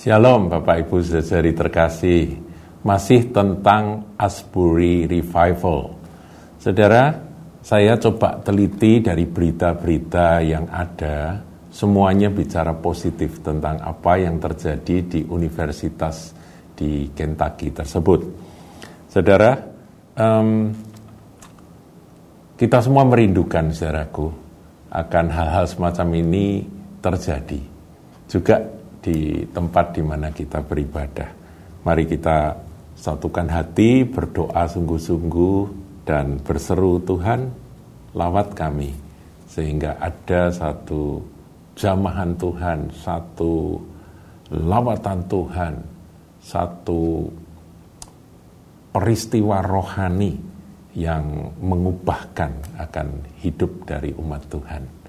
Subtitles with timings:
[0.00, 2.32] Shalom Bapak Ibu saudari terkasih.
[2.88, 5.92] Masih tentang Asbury Revival.
[6.56, 7.20] Saudara,
[7.60, 11.44] saya coba teliti dari berita-berita yang ada.
[11.68, 16.32] Semuanya bicara positif tentang apa yang terjadi di universitas
[16.72, 18.24] di Kentucky tersebut.
[19.04, 19.52] Saudara,
[20.16, 20.72] um,
[22.56, 24.32] kita semua merindukan saudaraku
[24.96, 26.64] akan hal-hal semacam ini
[27.04, 27.60] terjadi.
[28.24, 31.28] Juga di tempat di mana kita beribadah.
[31.84, 32.52] Mari kita
[32.96, 35.58] satukan hati, berdoa sungguh-sungguh,
[36.04, 37.48] dan berseru Tuhan,
[38.12, 38.92] lawat kami,
[39.48, 41.24] sehingga ada satu
[41.80, 43.80] jamahan Tuhan, satu
[44.52, 45.74] lawatan Tuhan,
[46.44, 47.30] satu
[48.92, 50.34] peristiwa rohani
[50.92, 53.08] yang mengubahkan akan
[53.40, 54.99] hidup dari umat Tuhan.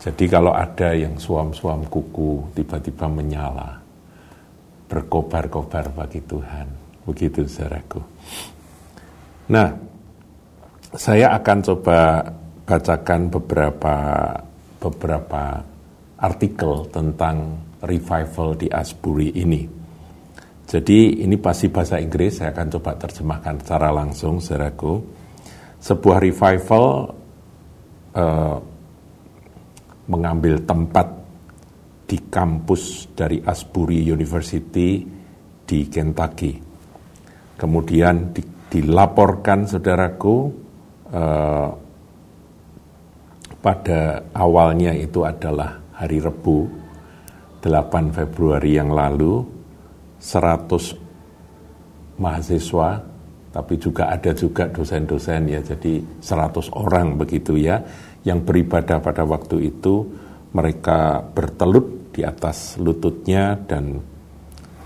[0.00, 3.76] Jadi kalau ada yang suam-suam kuku tiba-tiba menyala,
[4.88, 6.66] berkobar-kobar bagi Tuhan.
[7.04, 8.00] Begitu saudaraku.
[9.52, 9.68] Nah,
[10.96, 12.24] saya akan coba
[12.64, 13.96] bacakan beberapa
[14.80, 15.60] beberapa
[16.16, 19.68] artikel tentang revival di Asbury ini.
[20.64, 25.02] Jadi ini pasti bahasa Inggris, saya akan coba terjemahkan secara langsung, saudaraku.
[25.82, 27.10] Sebuah revival
[28.14, 28.56] uh,
[30.10, 31.06] mengambil tempat
[32.10, 35.06] di kampus dari Asbury University
[35.62, 36.58] di Kentucky.
[37.54, 40.36] Kemudian di, dilaporkan saudaraku
[41.14, 41.70] eh,
[43.60, 46.66] pada awalnya itu adalah hari Rebu
[47.62, 49.44] 8 Februari yang lalu
[50.18, 53.10] 100 mahasiswa
[53.50, 57.82] tapi juga ada juga dosen-dosen ya jadi 100 orang begitu ya
[58.24, 60.04] yang beribadah pada waktu itu
[60.52, 63.96] mereka bertelut di atas lututnya dan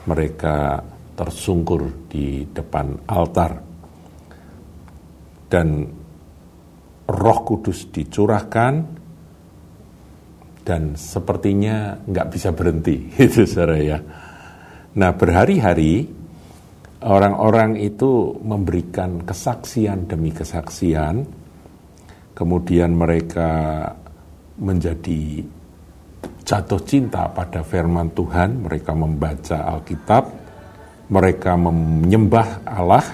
[0.05, 0.85] mereka
[1.17, 3.53] tersungkur di depan altar.
[5.49, 5.69] Dan
[7.05, 8.75] roh kudus dicurahkan
[10.65, 13.99] dan sepertinya nggak bisa berhenti itu saudara ya.
[14.94, 16.06] Nah berhari-hari
[17.05, 21.44] orang-orang itu memberikan kesaksian demi kesaksian
[22.34, 23.87] kemudian mereka
[24.59, 25.43] menjadi
[26.45, 30.25] jatuh cinta pada firman Tuhan, mereka membaca Alkitab,
[31.09, 33.06] mereka menyembah Allah,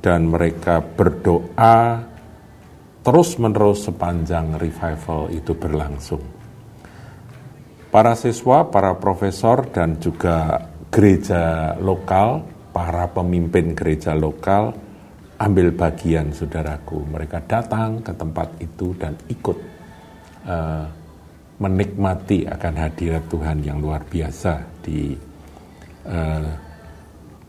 [0.00, 2.00] dan mereka berdoa
[3.04, 6.24] terus-menerus sepanjang revival itu berlangsung.
[7.92, 12.42] Para siswa, para profesor, dan juga gereja lokal,
[12.74, 14.74] para pemimpin gereja lokal
[15.38, 17.02] ambil bagian saudaraku.
[17.08, 19.58] Mereka datang ke tempat itu dan ikut
[20.46, 20.86] uh,
[21.58, 25.14] menikmati akan hadirat Tuhan yang luar biasa di
[26.06, 26.48] uh,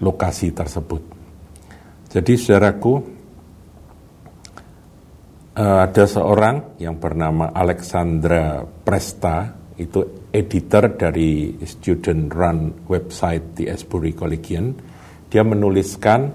[0.02, 1.02] lokasi tersebut.
[2.10, 2.94] Jadi saudaraku,
[5.58, 14.16] uh, ada seorang yang bernama Alexandra Presta, itu editor dari student run website di Asbury
[14.16, 14.72] Collegian.
[15.28, 16.32] Dia menuliskan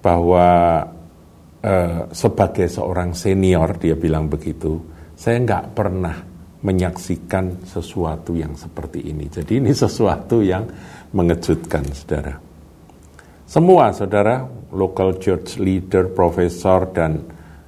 [0.00, 0.48] bahwa
[1.60, 4.80] uh, sebagai seorang senior dia bilang begitu,
[5.16, 6.16] saya nggak pernah
[6.60, 9.28] menyaksikan sesuatu yang seperti ini.
[9.32, 10.68] Jadi ini sesuatu yang
[11.12, 12.36] mengejutkan, saudara.
[13.48, 17.18] Semua saudara, local church leader, profesor dan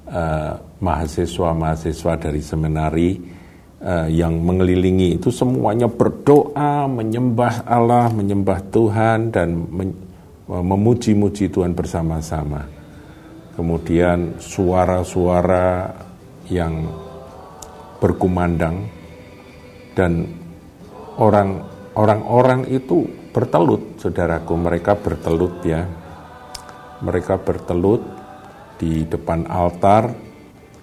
[0.07, 3.19] uh, mahasiswa-mahasiswa dari seminari
[3.83, 9.89] uh, yang mengelilingi itu semuanya berdoa, menyembah Allah, menyembah Tuhan dan men
[10.47, 12.67] memuji-muji Tuhan bersama-sama.
[13.53, 15.93] Kemudian suara-suara
[16.49, 16.89] yang
[18.01, 18.89] berkumandang
[19.93, 20.25] dan
[21.21, 21.61] orang
[21.93, 25.85] orang-orang itu bertelut, saudaraku, mereka bertelut ya.
[27.03, 28.01] Mereka bertelut
[28.79, 30.11] di depan altar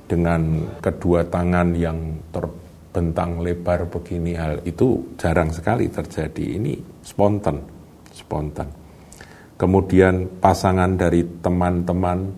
[0.07, 6.61] dengan kedua tangan yang terbentang lebar begini hal itu jarang sekali terjadi.
[6.61, 7.63] Ini spontan,
[8.13, 8.80] spontan.
[9.61, 12.33] Kemudian pasangan dari teman-teman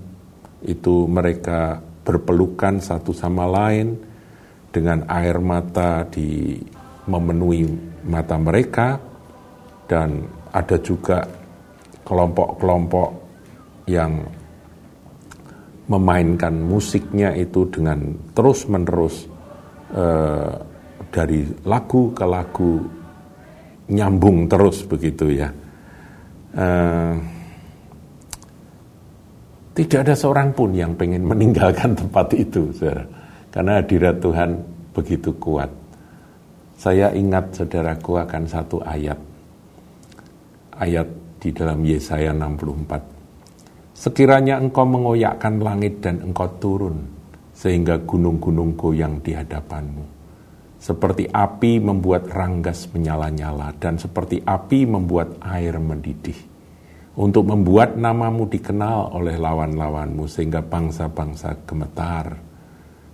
[0.66, 3.94] itu mereka berpelukan satu sama lain
[4.74, 6.58] dengan air mata di
[7.06, 7.62] memenuhi
[8.10, 8.98] mata mereka
[9.86, 11.22] dan ada juga
[12.02, 13.08] kelompok-kelompok
[13.86, 14.18] yang
[15.86, 19.30] memainkan musiknya itu dengan terus-menerus
[19.94, 20.50] eh,
[21.14, 22.82] dari lagu ke lagu
[23.94, 25.61] nyambung terus begitu ya
[26.56, 27.14] uh,
[29.72, 33.04] tidak ada seorang pun yang pengen meninggalkan tempat itu, saudara.
[33.52, 34.50] Karena hadirat Tuhan
[34.92, 35.68] begitu kuat.
[36.76, 39.16] Saya ingat saudaraku akan satu ayat.
[40.76, 41.08] Ayat
[41.38, 43.12] di dalam Yesaya 64.
[43.92, 47.06] Sekiranya engkau mengoyakkan langit dan engkau turun,
[47.54, 50.21] sehingga gunung-gunung goyang di hadapanmu.
[50.82, 56.50] Seperti api membuat ranggas menyala-nyala, dan seperti api membuat air mendidih.
[57.22, 62.34] Untuk membuat namamu dikenal oleh lawan-lawanmu, sehingga bangsa-bangsa gemetar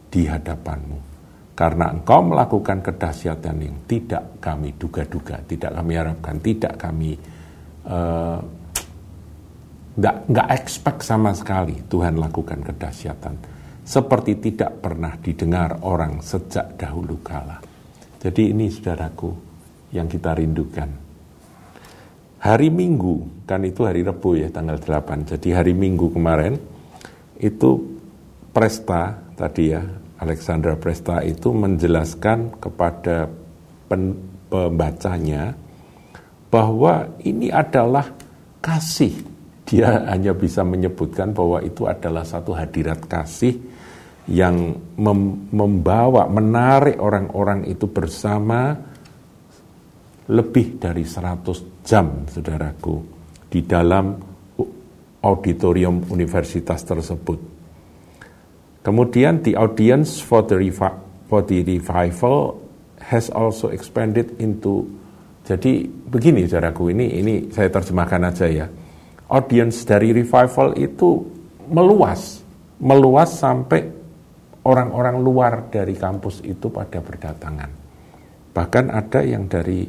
[0.08, 1.18] di hadapanmu
[1.58, 7.18] karena engkau melakukan kedahsyatan yang tidak kami duga-duga, tidak kami harapkan, tidak kami
[7.82, 8.38] uh,
[9.98, 13.57] nggak nggak expect sama sekali Tuhan lakukan kedahsyatan
[13.88, 17.56] seperti tidak pernah didengar orang sejak dahulu kala.
[18.20, 19.32] Jadi ini saudaraku
[19.96, 21.08] yang kita rindukan.
[22.38, 25.32] Hari Minggu, kan itu hari Rebu ya tanggal 8.
[25.32, 26.60] Jadi hari Minggu kemarin
[27.40, 27.96] itu
[28.52, 29.80] Presta tadi ya
[30.20, 33.24] Alexandra Presta itu menjelaskan kepada
[33.88, 35.56] pembacanya
[36.52, 38.12] bahwa ini adalah
[38.60, 39.16] kasih.
[39.64, 43.77] Dia hanya bisa menyebutkan bahwa itu adalah satu hadirat kasih
[44.28, 48.76] yang mem membawa, menarik orang-orang itu bersama
[50.28, 52.96] lebih dari 100 jam, saudaraku,
[53.48, 54.12] di dalam
[55.24, 57.58] auditorium universitas tersebut
[58.88, 60.56] Kemudian the audience for the,
[61.28, 62.56] for the revival
[63.12, 64.88] has also expanded into
[65.44, 68.64] jadi begini saudaraku ini ini saya terjemahkan aja ya.
[69.28, 71.20] Audience dari revival itu
[71.68, 72.40] meluas,
[72.80, 73.84] meluas sampai
[74.68, 77.70] orang-orang luar dari kampus itu pada berdatangan.
[78.52, 79.88] Bahkan ada yang dari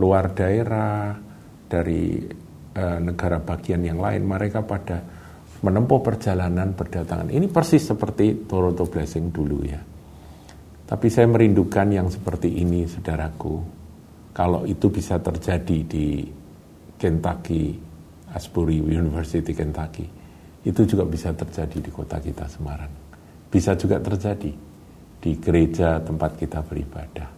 [0.00, 1.12] luar daerah,
[1.68, 2.24] dari
[2.76, 5.04] uh, negara bagian yang lain mereka pada
[5.60, 7.28] menempuh perjalanan berdatangan.
[7.28, 9.80] Ini persis seperti Toronto Blessing dulu ya.
[10.86, 13.58] Tapi saya merindukan yang seperti ini, saudaraku.
[14.30, 16.22] Kalau itu bisa terjadi di
[16.94, 17.74] Kentucky,
[18.30, 20.06] Asbury University Kentucky,
[20.62, 23.05] itu juga bisa terjadi di kota kita Semarang.
[23.46, 24.52] Bisa juga terjadi
[25.22, 27.30] di gereja tempat kita beribadah.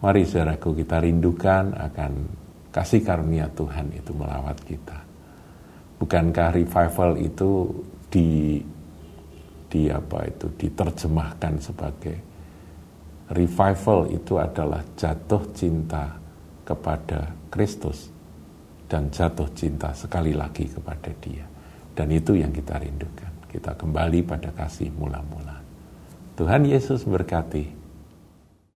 [0.00, 2.12] Mari saudaraku kita rindukan akan
[2.72, 4.98] kasih karunia Tuhan itu melawat kita.
[6.00, 7.68] Bukankah revival itu
[8.08, 8.58] di
[9.70, 12.16] di apa itu diterjemahkan sebagai
[13.30, 16.18] revival itu adalah jatuh cinta
[16.66, 18.10] kepada Kristus
[18.90, 21.46] dan jatuh cinta sekali lagi kepada Dia.
[21.94, 23.29] Dan itu yang kita rindukan.
[23.50, 25.58] Kita kembali pada kasih mula-mula.
[26.38, 27.79] Tuhan Yesus berkati.